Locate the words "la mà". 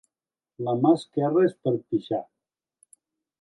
0.67-0.93